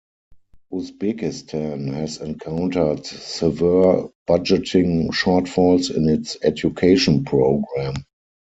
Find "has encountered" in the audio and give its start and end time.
1.93-3.05